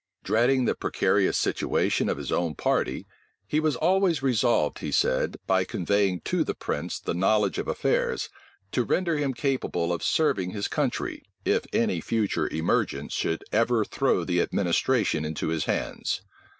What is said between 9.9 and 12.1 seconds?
of serving his country, if any